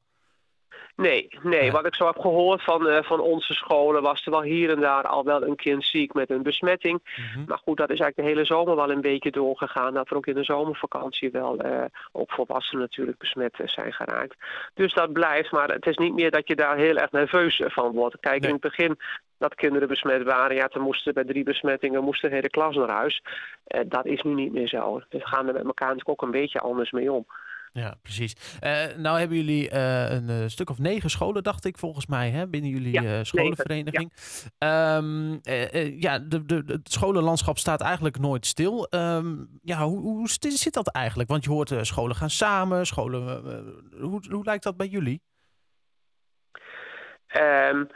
Nee, 0.96 1.28
nee. 1.42 1.72
Wat 1.72 1.86
ik 1.86 1.94
zo 1.94 2.06
heb 2.06 2.18
gehoord 2.18 2.62
van, 2.62 2.86
uh, 2.86 3.02
van 3.02 3.20
onze 3.20 3.54
scholen 3.54 4.02
was 4.02 4.24
er 4.24 4.30
wel 4.30 4.42
hier 4.42 4.70
en 4.70 4.80
daar 4.80 5.06
al 5.06 5.24
wel 5.24 5.42
een 5.42 5.56
kind 5.56 5.84
ziek 5.84 6.12
met 6.12 6.30
een 6.30 6.42
besmetting. 6.42 7.00
Mm 7.16 7.24
-hmm. 7.24 7.44
Maar 7.46 7.58
goed, 7.58 7.76
dat 7.76 7.90
is 7.90 8.00
eigenlijk 8.00 8.16
de 8.16 8.34
hele 8.34 8.44
zomer 8.44 8.76
wel 8.76 8.90
een 8.90 9.00
beetje 9.00 9.30
doorgegaan. 9.30 9.94
Dat 9.94 10.10
er 10.10 10.16
ook 10.16 10.26
in 10.26 10.34
de 10.34 10.44
zomervakantie 10.44 11.30
wel 11.30 11.64
uh, 11.64 11.84
ook 12.12 12.32
volwassenen 12.32 12.82
natuurlijk 12.82 13.18
besmet 13.18 13.60
zijn 13.64 13.92
geraakt. 13.92 14.36
Dus 14.74 14.94
dat 14.94 15.12
blijft, 15.12 15.52
maar 15.52 15.68
het 15.68 15.86
is 15.86 15.96
niet 15.96 16.14
meer 16.14 16.30
dat 16.30 16.48
je 16.48 16.56
daar 16.56 16.76
heel 16.76 16.96
erg 16.96 17.10
nerveus 17.10 17.62
van 17.64 17.92
wordt. 17.92 18.20
Kijk, 18.20 18.40
nee. 18.40 18.48
in 18.48 18.54
het 18.54 18.64
begin 18.64 18.98
dat 19.38 19.54
kinderen 19.54 19.88
besmet 19.88 20.22
waren, 20.22 20.56
ja, 20.56 20.68
toen 20.68 20.82
moesten 20.82 21.14
bij 21.14 21.24
drie 21.24 21.44
besmettingen 21.44 22.04
moest 22.04 22.22
de 22.22 22.28
hele 22.28 22.50
klas 22.50 22.76
naar 22.76 22.90
huis. 22.90 23.22
Uh, 23.66 23.80
dat 23.86 24.06
is 24.06 24.22
nu 24.22 24.34
niet 24.34 24.52
meer 24.52 24.68
zo. 24.68 25.00
We 25.08 25.26
gaan 25.26 25.46
er 25.48 25.52
met 25.52 25.64
elkaar 25.64 25.88
natuurlijk 25.88 26.22
ook 26.22 26.22
een 26.22 26.40
beetje 26.40 26.58
anders 26.58 26.90
mee 26.90 27.12
om. 27.12 27.26
Ja, 27.72 27.94
precies. 28.02 28.36
Uh, 28.60 28.84
nou 28.96 29.18
hebben 29.18 29.36
jullie 29.36 29.70
uh, 29.70 30.10
een 30.10 30.30
uh, 30.30 30.48
stuk 30.48 30.70
of 30.70 30.78
negen 30.78 31.10
scholen, 31.10 31.42
dacht 31.42 31.64
ik, 31.64 31.78
volgens 31.78 32.06
mij, 32.06 32.30
hè, 32.30 32.48
binnen 32.48 32.70
jullie 32.70 33.02
ja, 33.02 33.24
scholenvereniging. 33.24 34.12
Ja, 34.58 34.96
um, 34.96 35.40
ja 36.00 36.18
de, 36.18 36.44
de, 36.44 36.62
het 36.66 36.92
scholenlandschap 36.92 37.58
staat 37.58 37.80
eigenlijk 37.80 38.18
nooit 38.18 38.46
stil. 38.46 38.86
Um, 38.90 39.58
ja, 39.62 39.84
hoe, 39.84 40.00
hoe 40.00 40.28
zit 40.38 40.72
dat 40.74 40.88
eigenlijk? 40.88 41.28
Want 41.28 41.44
je 41.44 41.50
hoort 41.50 41.74
scholen 41.80 42.16
gaan 42.16 42.30
samen, 42.30 42.86
scholen. 42.86 43.42
hoe, 44.00 44.22
hoe 44.30 44.44
lijkt 44.44 44.64
dat 44.64 44.76
bij 44.76 44.88
jullie? 44.88 45.22
Um, 47.36 47.86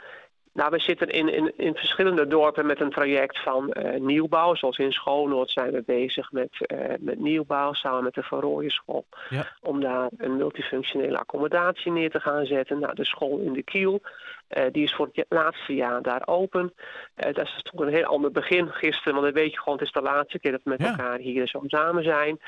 nou, 0.57 0.69
we 0.69 0.79
zitten 0.79 1.07
in, 1.07 1.33
in, 1.33 1.53
in 1.57 1.75
verschillende 1.75 2.27
dorpen 2.27 2.65
met 2.65 2.81
een 2.81 2.89
traject 2.89 3.39
van 3.39 3.73
uh, 3.73 3.99
nieuwbouw. 3.99 4.55
Zoals 4.55 4.77
in 4.77 4.91
Schoolnoord 4.91 5.49
zijn 5.49 5.71
we 5.71 5.83
bezig 5.85 6.31
met, 6.31 6.49
uh, 6.73 6.79
met 6.99 7.19
nieuwbouw 7.19 7.73
samen 7.73 8.03
met 8.03 8.13
de 8.13 8.23
Van 8.23 8.39
Rooyen 8.39 8.71
School. 8.71 9.05
Ja. 9.29 9.47
Om 9.61 9.81
daar 9.81 10.09
een 10.17 10.37
multifunctionele 10.37 11.17
accommodatie 11.17 11.91
neer 11.91 12.09
te 12.09 12.19
gaan 12.19 12.45
zetten. 12.45 12.79
Nou, 12.79 12.95
de 12.95 13.05
school 13.05 13.39
in 13.39 13.53
de 13.53 13.63
Kiel, 13.63 14.01
uh, 14.57 14.63
die 14.71 14.83
is 14.83 14.93
voor 14.93 15.09
het 15.13 15.25
laatste 15.29 15.75
jaar 15.75 16.01
daar 16.01 16.21
open. 16.25 16.73
dat 17.15 17.37
is 17.37 17.61
toch 17.61 17.81
een 17.81 17.93
heel 17.93 18.03
ander 18.03 18.31
begin 18.31 18.69
gisteren. 18.69 19.13
Want 19.13 19.25
dan 19.25 19.43
weet 19.43 19.51
je 19.51 19.59
gewoon, 19.59 19.77
het 19.77 19.87
is 19.87 19.93
de 19.93 20.01
laatste 20.01 20.39
keer 20.39 20.51
dat 20.51 20.63
we 20.63 20.69
met 20.69 20.81
ja. 20.81 20.89
elkaar 20.89 21.17
hier 21.17 21.47
zo 21.47 21.61
samen 21.67 22.03
zijn. 22.03 22.39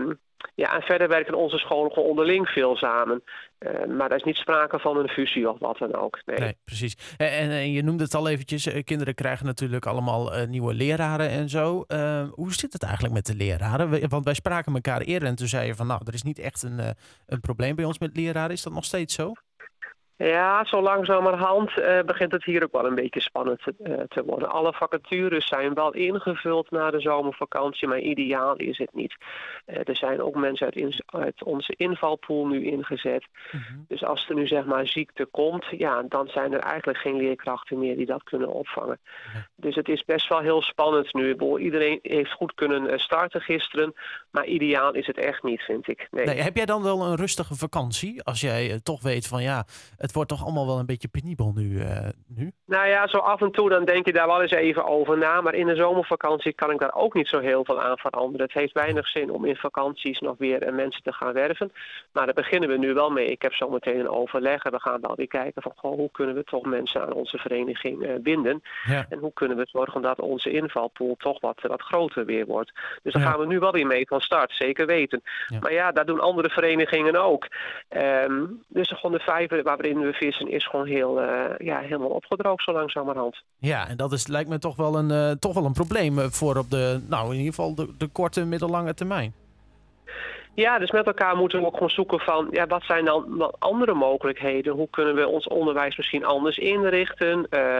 Um, 0.00 0.18
ja, 0.54 0.74
en 0.74 0.82
verder 0.82 1.08
werken 1.08 1.34
onze 1.34 1.58
scholen 1.58 1.92
gewoon 1.92 2.08
onderling 2.08 2.48
veel 2.48 2.76
samen. 2.76 3.22
Uh, 3.58 3.84
maar 3.96 4.10
er 4.10 4.16
is 4.16 4.22
niet 4.22 4.36
sprake 4.36 4.78
van 4.78 4.96
een 4.96 5.08
fusie 5.08 5.50
of 5.50 5.58
wat 5.58 5.78
dan 5.78 5.94
ook. 5.94 6.20
Nee, 6.24 6.56
precies. 6.64 7.14
En, 7.16 7.50
en, 7.50 7.72
je 7.72 7.82
noemde 7.82 8.04
het 8.04 8.14
al 8.14 8.28
eventjes, 8.28 8.68
kinderen 8.84 9.14
krijgen 9.14 9.46
natuurlijk 9.46 9.86
allemaal 9.86 10.38
uh, 10.38 10.46
nieuwe 10.46 10.74
leraren 10.74 11.28
en 11.28 11.48
zo. 11.48 11.84
Hoe 12.30 12.52
zit 12.52 12.72
het 12.72 12.82
eigenlijk 12.82 13.14
met 13.14 13.26
de 13.26 13.34
leraren? 13.34 14.08
Want 14.08 14.24
wij 14.24 14.34
spraken 14.34 14.74
elkaar 14.74 15.00
eerder 15.00 15.28
en 15.28 15.36
toen 15.36 15.46
zei 15.46 15.66
je 15.66 15.74
van 15.74 15.86
nou, 15.86 16.00
er 16.04 16.14
is 16.14 16.22
niet 16.22 16.38
echt 16.38 16.62
een, 16.62 16.80
een 17.26 17.40
probleem 17.40 17.76
bij 17.76 17.84
ons 17.84 17.98
met 17.98 18.16
leraren. 18.16 18.50
Is 18.50 18.62
dat 18.62 18.72
nog 18.72 18.84
steeds 18.84 19.14
zo? 19.14 19.32
Ja, 20.18 20.64
zo 20.64 20.82
langzamerhand 20.82 21.70
uh, 21.78 22.00
begint 22.00 22.32
het 22.32 22.44
hier 22.44 22.62
ook 22.62 22.72
wel 22.72 22.86
een 22.86 22.94
beetje 22.94 23.20
spannend 23.20 23.62
te, 23.62 23.74
uh, 23.82 23.94
te, 24.08 24.24
worden. 24.24 24.50
Alle 24.50 24.72
vacatures 24.72 25.46
zijn 25.46 25.74
wel 25.74 25.92
ingevuld 25.92 26.70
na 26.70 26.90
de 26.90 27.00
zomervakantie, 27.00 27.88
maar 27.88 27.98
ideaal 27.98 28.56
is 28.56 28.78
het 28.78 28.94
niet. 28.94 29.16
Uh, 29.66 29.76
er 29.84 29.96
zijn 29.96 30.22
ook 30.22 30.34
mensen 30.34 30.66
uit, 30.66 30.76
in, 30.76 30.92
uit, 31.06 31.44
onze 31.44 31.74
invalpool 31.76 32.46
nu 32.46 32.64
ingezet. 32.64 33.26
-hmm. 33.50 33.84
Dus 33.88 34.04
als 34.04 34.28
er 34.28 34.34
nu 34.34 34.46
zeg 34.46 34.64
maar 34.64 34.86
ziekte 34.86 35.24
komt, 35.24 35.64
ja, 35.70 36.02
dan 36.08 36.28
zijn 36.28 36.52
er 36.52 36.60
eigenlijk 36.60 36.98
geen 36.98 37.16
leerkrachten 37.16 37.78
meer 37.78 37.96
die 37.96 38.06
dat 38.06 38.22
kunnen 38.22 38.52
opvangen. 38.52 38.98
Dus 39.56 39.74
het 39.74 39.88
is 39.88 40.04
best 40.04 40.28
wel 40.28 40.40
heel 40.40 40.62
spannend 40.62 41.14
nu. 41.14 41.36
Iedereen 41.58 41.98
heeft 42.02 42.32
goed 42.32 42.54
kunnen 42.54 43.00
starten 43.00 43.40
gisteren, 43.40 43.94
maar 44.30 44.46
ideaal 44.46 44.92
is 44.92 45.06
het 45.06 45.18
echt 45.18 45.42
niet, 45.42 45.60
vind 45.60 45.88
ik. 45.88 46.08
Nee. 46.10 46.24
nee 46.24 46.40
heb 46.40 46.56
jij 46.56 46.66
dan 46.66 46.82
wel 46.82 47.06
een 47.06 47.16
rustige 47.16 47.54
vakantie 47.54 48.22
als 48.22 48.40
jij 48.40 48.80
toch 48.82 49.02
weet 49.02 49.26
van 49.26 49.42
ja 49.42 49.64
het 50.06 50.14
wordt 50.14 50.30
toch 50.30 50.44
allemaal 50.44 50.66
wel 50.66 50.78
een 50.78 50.86
beetje 50.86 51.08
penibel 51.08 51.52
nu, 51.54 51.64
uh, 51.64 52.08
nu? 52.26 52.52
Nou 52.64 52.88
ja, 52.88 53.06
zo 53.06 53.18
af 53.18 53.40
en 53.40 53.50
toe 53.50 53.68
dan 53.68 53.84
denk 53.84 54.06
je 54.06 54.12
daar 54.12 54.26
wel 54.26 54.42
eens 54.42 54.50
even 54.50 54.86
over 54.86 55.18
na. 55.18 55.40
Maar 55.40 55.54
in 55.54 55.66
de 55.66 55.76
zomervakantie 55.76 56.52
kan 56.52 56.70
ik 56.70 56.78
daar 56.78 56.94
ook 56.94 57.14
niet 57.14 57.28
zo 57.28 57.38
heel 57.38 57.64
veel 57.64 57.80
aan 57.82 57.98
veranderen. 57.98 58.46
Het 58.46 58.54
heeft 58.54 58.72
weinig 58.72 59.08
zin 59.08 59.30
om 59.30 59.44
in 59.44 59.56
vakanties 59.56 60.20
nog 60.20 60.34
weer 60.38 60.66
uh, 60.66 60.74
mensen 60.74 61.02
te 61.02 61.12
gaan 61.12 61.32
werven. 61.32 61.72
Maar 62.12 62.24
daar 62.24 62.34
beginnen 62.34 62.68
we 62.68 62.78
nu 62.78 62.94
wel 62.94 63.10
mee. 63.10 63.26
Ik 63.26 63.42
heb 63.42 63.52
zometeen 63.52 64.00
een 64.00 64.08
overleg 64.08 64.64
en 64.64 64.72
we 64.72 64.80
gaan 64.80 65.00
wel 65.00 65.16
weer 65.16 65.28
kijken 65.28 65.62
van 65.62 65.72
goh, 65.76 65.96
hoe 65.96 66.10
kunnen 66.10 66.34
we 66.34 66.44
toch 66.44 66.64
mensen 66.64 67.02
aan 67.02 67.12
onze 67.12 67.38
vereniging 67.38 68.02
uh, 68.02 68.14
binden. 68.20 68.62
Ja. 68.84 69.06
En 69.08 69.18
hoe 69.18 69.32
kunnen 69.32 69.56
we 69.56 69.66
zorgen 69.68 70.02
dat 70.02 70.20
onze 70.20 70.50
invalpool 70.50 71.14
toch 71.18 71.40
wat, 71.40 71.60
wat 71.62 71.82
groter 71.82 72.24
weer 72.24 72.46
wordt. 72.46 72.72
Dus 73.02 73.12
daar 73.12 73.22
ja. 73.22 73.30
gaan 73.30 73.40
we 73.40 73.46
nu 73.46 73.58
wel 73.58 73.72
weer 73.72 73.86
mee 73.86 74.06
van 74.06 74.20
start, 74.20 74.52
zeker 74.52 74.86
weten. 74.86 75.22
Ja. 75.46 75.58
Maar 75.58 75.72
ja, 75.72 75.92
dat 75.92 76.06
doen 76.06 76.20
andere 76.20 76.50
verenigingen 76.50 77.16
ook. 77.16 77.46
Um, 77.96 78.62
dus 78.68 78.88
gewoon 78.88 79.16
de 79.16 79.24
vijver 79.24 79.62
waar 79.62 79.76
we 79.76 79.88
in 79.88 79.95
we 80.00 80.12
vissen 80.12 80.48
is 80.48 80.68
gewoon 80.68 80.86
heel, 80.86 81.22
uh, 81.22 81.44
ja, 81.58 81.78
helemaal 81.78 82.08
opgedroogd 82.08 82.64
zo 82.64 82.72
langzamerhand. 82.72 83.42
Ja, 83.58 83.88
en 83.88 83.96
dat 83.96 84.12
is, 84.12 84.26
lijkt 84.26 84.48
me 84.48 84.58
toch 84.58 84.76
wel 84.76 84.98
een, 84.98 85.10
uh, 85.10 85.30
toch 85.30 85.54
wel 85.54 85.64
een 85.64 85.72
probleem 85.72 86.18
voor 86.18 86.56
op 86.56 86.70
de, 86.70 87.00
nou 87.08 87.26
in 87.26 87.38
ieder 87.38 87.54
geval 87.54 87.74
de, 87.74 87.94
de 87.98 88.06
korte, 88.06 88.44
middellange 88.44 88.94
termijn. 88.94 89.34
Ja, 90.56 90.78
dus 90.78 90.90
met 90.90 91.06
elkaar 91.06 91.36
moeten 91.36 91.60
we 91.60 91.66
ook 91.66 91.72
gewoon 91.72 91.90
zoeken 91.90 92.20
van 92.20 92.48
ja, 92.50 92.66
wat 92.66 92.82
zijn 92.82 93.04
dan 93.04 93.52
andere 93.58 93.94
mogelijkheden? 93.94 94.72
Hoe 94.72 94.90
kunnen 94.90 95.14
we 95.14 95.28
ons 95.28 95.46
onderwijs 95.46 95.96
misschien 95.96 96.24
anders 96.24 96.58
inrichten? 96.58 97.46
Uh, 97.50 97.78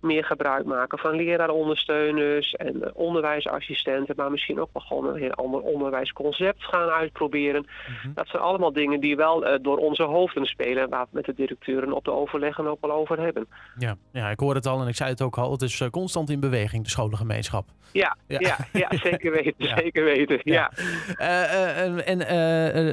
meer 0.00 0.24
gebruik 0.24 0.64
maken 0.64 0.98
van 0.98 1.14
leraarondersteuners 1.16 2.52
en 2.52 2.94
onderwijsassistenten, 2.94 4.14
maar 4.16 4.30
misschien 4.30 4.60
ook 4.60 4.68
wel 4.72 4.82
gewoon 4.82 5.06
een 5.06 5.20
heel 5.20 5.30
ander 5.30 5.60
onderwijsconcept 5.60 6.64
gaan 6.64 6.88
uitproberen. 6.88 7.66
Mm 7.88 7.94
-hmm. 8.02 8.12
Dat 8.14 8.28
zijn 8.28 8.42
allemaal 8.42 8.72
dingen 8.72 9.00
die 9.00 9.16
wel 9.16 9.46
uh, 9.46 9.54
door 9.62 9.76
onze 9.76 10.02
hoofden 10.02 10.46
spelen 10.46 10.82
en 10.82 10.88
waar 10.88 11.04
we 11.04 11.08
met 11.10 11.24
de 11.24 11.34
directeuren 11.34 11.92
op 11.92 12.04
de 12.04 12.12
overleggen 12.12 12.66
ook 12.66 12.80
wel 12.80 12.92
over 12.92 13.20
hebben. 13.20 13.48
Ja, 13.78 13.96
ja 14.12 14.30
ik 14.30 14.40
hoor 14.40 14.54
het 14.54 14.66
al 14.66 14.80
en 14.80 14.88
ik 14.88 14.96
zei 14.96 15.10
het 15.10 15.22
ook 15.22 15.38
al, 15.38 15.52
het 15.52 15.62
is 15.62 15.88
constant 15.90 16.30
in 16.30 16.40
beweging, 16.40 16.84
de 16.84 16.90
scholengemeenschap. 16.90 17.68
Ja, 17.92 18.16
ja. 18.26 18.38
ja, 18.40 18.56
ja 18.72 18.88
zeker 18.98 19.32
weten, 19.42 19.54
ja. 19.56 19.76
zeker 19.76 20.04
weten. 20.04 20.40
Ja. 20.42 20.72
en, 21.16 22.06
en 22.06 22.17
uh, 22.20 22.26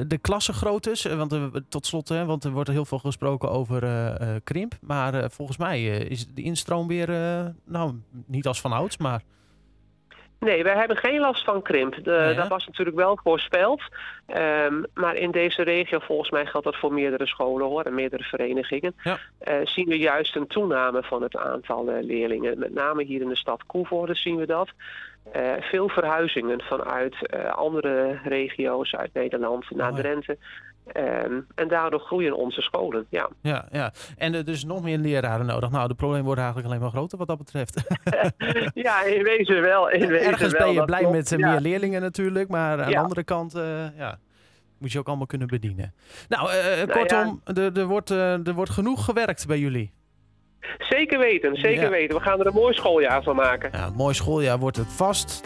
de 0.08 0.18
klassengroottes, 0.20 1.04
want 1.04 1.32
uh, 1.32 1.44
tot 1.68 1.86
slot, 1.86 2.08
hè, 2.08 2.24
want 2.24 2.44
er 2.44 2.50
wordt 2.50 2.70
heel 2.70 2.84
veel 2.84 2.98
gesproken 2.98 3.50
over 3.50 4.40
krimp. 4.44 4.78
Maar 4.80 5.30
volgens 5.30 5.58
mij 5.58 5.84
is 5.86 6.26
de 6.34 6.42
instroom 6.42 6.86
weer, 6.86 7.08
nou, 7.64 7.94
niet 8.26 8.46
als 8.46 8.60
van 8.60 8.72
ouds, 8.72 8.96
maar... 8.96 9.22
Nee, 10.38 10.62
wij 10.62 10.74
hebben 10.76 10.96
geen 10.96 11.20
last 11.20 11.44
van 11.44 11.62
krimp. 11.62 12.04
De, 12.04 12.10
ja. 12.10 12.32
Dat 12.32 12.48
was 12.48 12.66
natuurlijk 12.66 12.96
wel 12.96 13.18
voorspeld. 13.22 13.82
Um, 14.66 14.86
maar 14.94 15.16
in 15.16 15.30
deze 15.30 15.62
regio, 15.62 15.98
volgens 15.98 16.30
mij 16.30 16.46
geldt 16.46 16.66
dat 16.66 16.76
voor 16.76 16.92
meerdere 16.92 17.26
scholen 17.26 17.66
hoor, 17.66 17.82
en 17.82 17.94
meerdere 17.94 18.22
verenigingen, 18.22 18.94
ja. 19.02 19.18
zien 19.64 19.88
we 19.88 19.98
juist 19.98 20.36
een 20.36 20.46
toename 20.46 21.02
van 21.02 21.22
het 21.22 21.36
aantal 21.36 21.84
leerlingen. 22.00 22.58
Met 22.58 22.74
name 22.74 23.04
hier 23.04 23.20
in 23.20 23.28
de 23.28 23.36
stad 23.36 23.66
Koevoorde 23.66 24.14
zien 24.14 24.36
we 24.36 24.46
dat. 24.46 24.68
Uh, 25.36 25.52
veel 25.60 25.88
verhuizingen 25.88 26.62
vanuit 26.62 27.14
andere 27.50 28.18
regio's 28.24 28.94
uit 28.94 29.10
Nederland 29.12 29.70
naar 29.70 29.90
oh. 29.90 29.96
Drenthe. 29.96 30.38
Um, 30.94 31.46
en 31.54 31.68
daardoor 31.68 32.00
groeien 32.00 32.36
onze 32.36 32.60
scholen, 32.60 33.06
ja. 33.08 33.28
Ja, 33.40 33.68
ja. 33.70 33.92
en 34.16 34.34
er 34.34 34.44
dus 34.44 34.64
nog 34.64 34.82
meer 34.82 34.98
leraren 34.98 35.46
nodig. 35.46 35.70
Nou, 35.70 35.88
de 35.88 35.94
problemen 35.94 36.24
worden 36.24 36.44
eigenlijk 36.44 36.72
alleen 36.72 36.84
maar 36.84 36.94
groter 36.94 37.18
wat 37.18 37.26
dat 37.26 37.38
betreft. 37.38 37.82
ja, 38.86 39.02
in 39.02 39.22
wezen 39.22 39.60
wel. 39.60 39.90
In 39.90 40.08
wezen 40.08 40.26
Ergens 40.26 40.52
wel, 40.52 40.66
ben 40.66 40.74
je 40.74 40.84
blij 40.84 41.10
met 41.10 41.28
ja. 41.30 41.50
meer 41.50 41.60
leerlingen 41.60 42.00
natuurlijk. 42.00 42.48
Maar 42.48 42.82
aan 42.82 42.90
ja. 42.90 42.94
de 42.94 42.98
andere 42.98 43.24
kant, 43.24 43.56
uh, 43.56 43.96
ja, 43.98 44.18
moet 44.78 44.92
je 44.92 44.98
ook 44.98 45.06
allemaal 45.06 45.26
kunnen 45.26 45.48
bedienen. 45.48 45.94
Nou, 46.28 46.50
nou 46.52 46.86
kortom, 46.86 47.40
er, 47.44 47.78
er, 47.78 47.86
wordt, 47.86 48.10
er 48.10 48.54
wordt 48.54 48.70
genoeg 48.70 49.04
gewerkt 49.04 49.46
bij 49.46 49.58
jullie. 49.58 49.92
Zeker 50.78 51.18
weten, 51.18 51.56
zeker 51.56 51.82
ja. 51.82 51.90
weten. 51.90 52.16
We 52.16 52.22
gaan 52.22 52.40
er 52.40 52.46
een 52.46 52.54
mooi 52.54 52.74
schooljaar 52.74 53.22
van 53.22 53.36
maken. 53.36 53.70
Ja, 53.72 53.86
een 53.86 53.94
mooi 53.96 54.14
schooljaar 54.14 54.58
wordt 54.58 54.76
het 54.76 54.92
vast. 54.92 55.40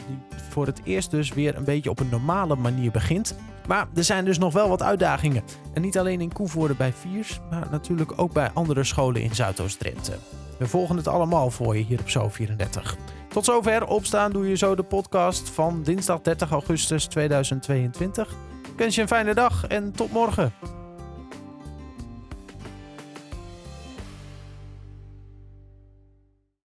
Voor 0.51 0.67
het 0.67 0.81
eerst 0.85 1.11
dus 1.11 1.33
weer 1.33 1.57
een 1.57 1.65
beetje 1.65 1.91
op 1.91 2.01
een 2.01 2.09
normale 2.11 2.57
manier 2.57 2.91
begint. 2.91 3.39
Maar 3.67 3.87
er 3.95 4.05
zijn 4.05 4.25
dus 4.25 4.39
nog 4.39 4.53
wel 4.53 4.69
wat 4.69 4.83
uitdagingen. 4.83 5.43
En 5.75 5.83
niet 5.83 5.99
alleen 5.99 6.21
in 6.21 6.33
Koevoorde 6.33 6.75
bij 6.75 6.93
Viers, 6.93 7.41
maar 7.51 7.67
natuurlijk 7.71 8.13
ook 8.17 8.33
bij 8.33 8.51
andere 8.55 8.85
scholen 8.85 9.23
in 9.23 9.35
Zuidoost-Drenthe. 9.35 10.13
We 10.59 10.67
volgen 10.67 10.97
het 10.97 11.09
allemaal 11.09 11.51
voor 11.51 11.77
je 11.77 11.85
hier 11.85 12.01
op 12.01 12.09
Zo 12.09 12.29
34. 12.29 12.97
Tot 13.29 13.45
zover 13.45 13.87
opstaan 13.87 14.33
doe 14.33 14.49
je 14.49 14.57
zo 14.57 14.75
de 14.75 14.83
podcast 14.83 15.51
van 15.51 15.83
dinsdag 15.83 16.21
30 16.21 16.51
augustus 16.51 17.07
2022. 17.07 18.29
Ik 18.73 18.79
wens 18.79 18.95
je 18.95 19.03
een 19.03 19.09
fijne 19.09 19.35
dag 19.35 19.67
en 19.67 19.93
tot 19.93 20.13
morgen. 20.13 20.80